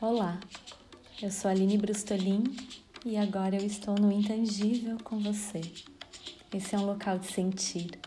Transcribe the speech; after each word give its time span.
Olá, 0.00 0.38
eu 1.20 1.28
sou 1.28 1.50
Aline 1.50 1.76
Brustolin 1.76 2.44
e 3.04 3.16
agora 3.16 3.56
eu 3.56 3.66
estou 3.66 3.96
no 3.96 4.12
Intangível 4.12 4.96
com 5.02 5.18
você. 5.18 5.60
Esse 6.54 6.76
é 6.76 6.78
um 6.78 6.86
local 6.86 7.18
de 7.18 7.26
sentir. 7.26 7.98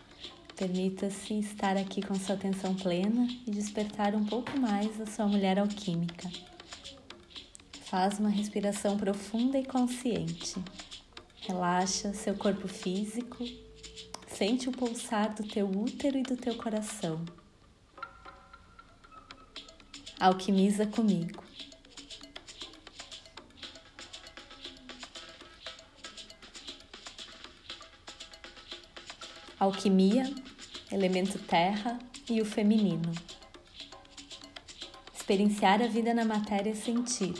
Permita-se 0.56 1.38
estar 1.38 1.76
aqui 1.76 2.00
com 2.00 2.14
sua 2.14 2.34
atenção 2.34 2.74
plena 2.74 3.28
e 3.46 3.50
despertar 3.50 4.14
um 4.14 4.24
pouco 4.24 4.58
mais 4.58 4.98
a 5.02 5.04
sua 5.04 5.26
mulher 5.26 5.58
alquímica. 5.58 6.30
Faz 7.84 8.18
uma 8.18 8.30
respiração 8.30 8.96
profunda 8.96 9.58
e 9.58 9.66
consciente. 9.66 10.54
Relaxa 11.42 12.14
seu 12.14 12.34
corpo 12.36 12.68
físico, 12.68 13.44
sente 14.28 14.66
o 14.66 14.72
pulsar 14.72 15.34
do 15.34 15.46
teu 15.46 15.68
útero 15.68 16.16
e 16.16 16.22
do 16.22 16.38
teu 16.38 16.54
coração. 16.54 17.22
Alquimiza 20.18 20.86
comigo. 20.86 21.42
Alquimia, 29.62 30.28
elemento 30.90 31.38
terra 31.38 31.96
e 32.28 32.40
o 32.40 32.44
feminino. 32.44 33.12
Experienciar 35.14 35.80
a 35.80 35.86
vida 35.86 36.12
na 36.12 36.24
matéria 36.24 36.70
é 36.70 36.74
sentir. 36.74 37.34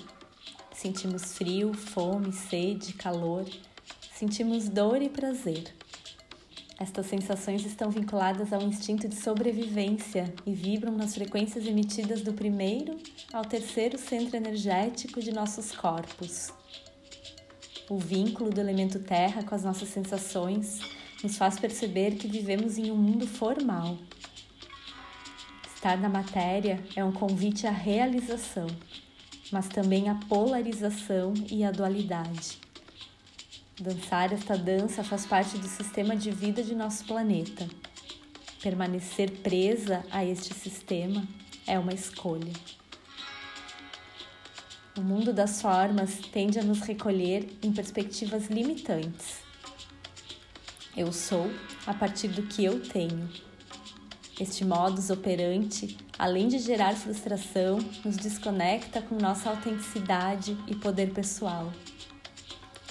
Sentimos 0.73 1.37
frio, 1.37 1.75
fome, 1.75 2.33
sede, 2.33 2.93
calor, 2.93 3.45
sentimos 4.15 4.69
dor 4.69 5.03
e 5.03 5.09
prazer. 5.09 5.75
Estas 6.79 7.07
sensações 7.07 7.65
estão 7.67 7.91
vinculadas 7.91 8.53
ao 8.53 8.63
instinto 8.63 9.09
de 9.09 9.17
sobrevivência 9.17 10.33
e 10.47 10.53
vibram 10.53 10.93
nas 10.93 11.15
frequências 11.15 11.67
emitidas 11.67 12.23
do 12.23 12.33
primeiro 12.33 12.99
ao 13.33 13.45
terceiro 13.45 13.99
centro 13.99 14.37
energético 14.37 15.21
de 15.21 15.33
nossos 15.33 15.73
corpos. 15.73 16.53
O 17.91 17.99
vínculo 17.99 18.51
do 18.51 18.61
elemento 18.61 19.01
terra 19.01 19.43
com 19.43 19.55
as 19.55 19.65
nossas 19.65 19.89
sensações 19.89 21.02
nos 21.23 21.37
faz 21.37 21.59
perceber 21.59 22.17
que 22.17 22.27
vivemos 22.27 22.79
em 22.79 22.91
um 22.91 22.97
mundo 22.97 23.27
formal. 23.27 23.97
Estar 25.75 25.97
na 25.97 26.09
matéria 26.09 26.83
é 26.97 27.05
um 27.05 27.13
convite 27.13 27.67
à 27.67 27.71
realização, 27.71 28.67
mas 29.51 29.69
também 29.69 30.09
à 30.09 30.15
polarização 30.15 31.33
e 31.51 31.65
à 31.65 31.71
dualidade. 31.71 32.59
Dançar 33.81 34.33
esta 34.33 34.57
dança 34.57 35.03
faz 35.05 35.25
parte 35.25 35.59
do 35.59 35.69
sistema 35.69 36.17
de 36.17 36.31
vida 36.31 36.63
de 36.63 36.75
nosso 36.75 37.05
planeta. 37.05 37.69
Permanecer 38.63 39.31
presa 39.43 40.05
a 40.11 40.25
este 40.25 40.55
sistema 40.55 41.27
é 41.67 41.79
uma 41.79 41.93
escolha. 41.93 42.53
O 44.97 45.01
mundo 45.01 45.33
das 45.33 45.63
formas 45.63 46.17
tende 46.33 46.59
a 46.59 46.63
nos 46.63 46.81
recolher 46.81 47.49
em 47.63 47.73
perspectivas 47.73 48.47
limitantes 48.49 49.52
eu 50.97 51.13
sou 51.13 51.51
a 51.87 51.95
partir 51.95 52.29
do 52.29 52.43
que 52.43 52.65
eu 52.65 52.81
tenho. 52.81 53.29
Este 54.39 54.65
modus 54.65 55.11
operandi, 55.11 55.97
além 56.19 56.49
de 56.49 56.59
gerar 56.59 56.95
frustração, 56.95 57.79
nos 58.05 58.17
desconecta 58.17 59.01
com 59.01 59.15
nossa 59.17 59.51
autenticidade 59.51 60.57
e 60.67 60.75
poder 60.75 61.13
pessoal. 61.13 61.73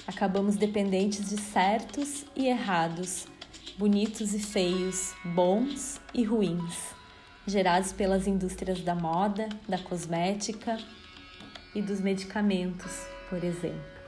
Acabamos 0.06 0.56
dependentes 0.56 1.28
de 1.28 1.40
certos 1.40 2.24
e 2.34 2.46
errados, 2.46 3.26
bonitos 3.78 4.34
e 4.34 4.40
feios, 4.40 5.14
bons 5.24 6.00
e 6.12 6.24
ruins, 6.24 6.76
gerados 7.46 7.92
pelas 7.92 8.26
indústrias 8.26 8.80
da 8.80 8.94
moda, 8.94 9.48
da 9.68 9.78
cosmética 9.78 10.78
e 11.74 11.80
dos 11.80 12.00
medicamentos, 12.00 13.06
por 13.28 13.42
exemplo. 13.44 14.01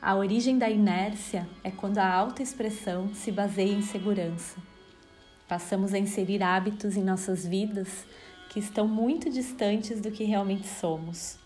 A 0.00 0.14
origem 0.14 0.58
da 0.58 0.68
inércia 0.68 1.48
é 1.64 1.70
quando 1.70 1.98
a 1.98 2.12
autoexpressão 2.12 3.14
se 3.14 3.32
baseia 3.32 3.72
em 3.72 3.82
segurança. 3.82 4.60
Passamos 5.48 5.94
a 5.94 5.98
inserir 5.98 6.42
hábitos 6.42 6.96
em 6.96 7.02
nossas 7.02 7.46
vidas 7.46 8.06
que 8.50 8.60
estão 8.60 8.86
muito 8.86 9.30
distantes 9.30 10.00
do 10.00 10.10
que 10.10 10.24
realmente 10.24 10.66
somos. 10.68 11.38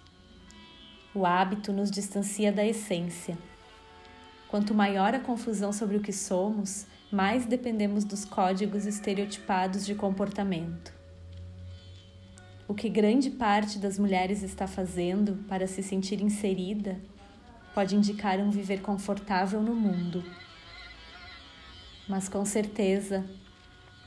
O 1.14 1.24
hábito 1.24 1.72
nos 1.72 1.90
distancia 1.90 2.52
da 2.52 2.66
essência. 2.66 3.38
Quanto 4.48 4.74
maior 4.74 5.14
a 5.14 5.20
confusão 5.20 5.72
sobre 5.72 5.96
o 5.96 6.02
que 6.02 6.12
somos, 6.12 6.86
mais 7.10 7.46
dependemos 7.46 8.04
dos 8.04 8.24
códigos 8.24 8.84
estereotipados 8.84 9.86
de 9.86 9.94
comportamento. 9.94 10.92
O 12.66 12.74
que 12.74 12.88
grande 12.88 13.30
parte 13.30 13.78
das 13.78 13.98
mulheres 13.98 14.42
está 14.42 14.66
fazendo 14.66 15.44
para 15.48 15.66
se 15.66 15.82
sentir 15.82 16.20
inserida 16.20 17.00
pode 17.74 17.94
indicar 17.94 18.38
um 18.38 18.50
viver 18.50 18.80
confortável 18.80 19.62
no 19.62 19.74
mundo, 19.74 20.24
mas 22.08 22.28
com 22.28 22.44
certeza 22.44 23.24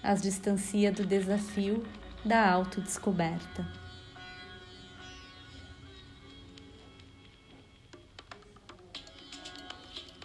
as 0.02 0.22
distancia 0.22 0.92
do 0.92 1.06
desafio 1.06 1.86
da 2.26 2.50
autodescoberta. 2.50 3.66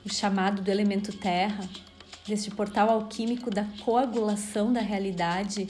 O 0.04 0.12
chamado 0.12 0.62
do 0.62 0.71
elemento 0.71 1.16
terra, 1.16 1.69
deste 2.27 2.50
portal 2.50 2.88
alquímico 2.91 3.50
da 3.50 3.65
coagulação 3.84 4.72
da 4.72 4.81
realidade, 4.81 5.69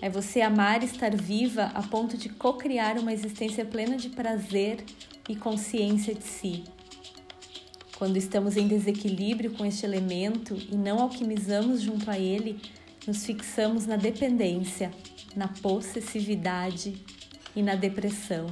é 0.00 0.08
você 0.08 0.40
amar 0.40 0.82
estar 0.82 1.14
viva 1.14 1.70
a 1.74 1.82
ponto 1.82 2.16
de 2.16 2.28
co-criar 2.28 2.98
uma 2.98 3.12
existência 3.12 3.64
plena 3.64 3.96
de 3.96 4.08
prazer 4.08 4.84
e 5.28 5.36
consciência 5.36 6.14
de 6.14 6.24
si 6.24 6.64
quando 7.98 8.16
estamos 8.16 8.56
em 8.56 8.68
desequilíbrio 8.68 9.50
com 9.50 9.66
este 9.66 9.84
elemento 9.84 10.56
e 10.70 10.76
não 10.76 11.00
alquimizamos 11.00 11.82
junto 11.82 12.08
a 12.08 12.16
ele, 12.16 12.60
nos 13.04 13.26
fixamos 13.26 13.86
na 13.86 13.96
dependência, 13.96 14.92
na 15.34 15.48
possessividade 15.48 17.04
e 17.56 17.62
na 17.62 17.74
depressão. 17.74 18.46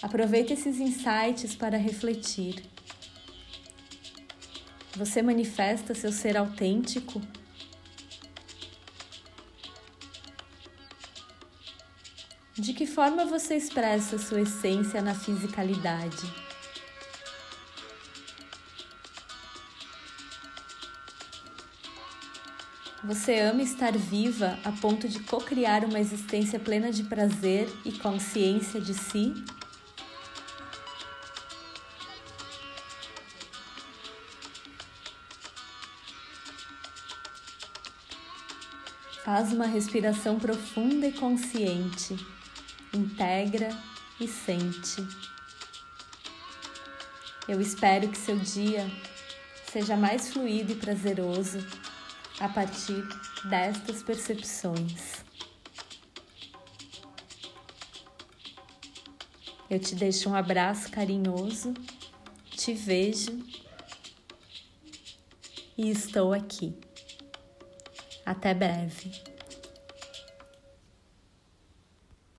Aproveite 0.00 0.54
esses 0.54 0.78
insights 0.78 1.54
para 1.54 1.76
refletir. 1.76 2.64
Você 4.96 5.20
manifesta 5.20 5.94
seu 5.94 6.10
ser 6.10 6.38
autêntico 6.38 7.20
De 12.56 12.72
que 12.72 12.86
forma 12.86 13.24
você 13.24 13.56
expressa 13.56 14.16
sua 14.16 14.42
essência 14.42 15.02
na 15.02 15.12
fisicalidade? 15.12 16.32
Você 23.02 23.40
ama 23.40 23.60
estar 23.60 23.90
viva 23.98 24.56
a 24.64 24.70
ponto 24.70 25.08
de 25.08 25.18
co-criar 25.24 25.84
uma 25.84 25.98
existência 25.98 26.60
plena 26.60 26.92
de 26.92 27.02
prazer 27.02 27.68
e 27.84 27.90
consciência 27.90 28.80
de 28.80 28.94
si? 28.94 29.34
Faz 39.24 39.52
uma 39.52 39.66
respiração 39.66 40.38
profunda 40.38 41.08
e 41.08 41.12
consciente 41.12 42.16
integra 42.96 43.68
e 44.20 44.28
sente. 44.28 45.06
Eu 47.46 47.60
espero 47.60 48.08
que 48.08 48.16
seu 48.16 48.38
dia 48.38 48.90
seja 49.70 49.96
mais 49.96 50.32
fluido 50.32 50.72
e 50.72 50.76
prazeroso 50.76 51.58
a 52.40 52.48
partir 52.48 53.02
destas 53.44 54.02
percepções. 54.02 55.24
Eu 59.68 59.80
te 59.80 59.94
deixo 59.94 60.30
um 60.30 60.34
abraço 60.34 60.90
carinhoso, 60.90 61.74
te 62.50 62.72
vejo 62.72 63.36
e 65.76 65.90
estou 65.90 66.32
aqui. 66.32 66.74
Até 68.24 68.54
breve. 68.54 69.33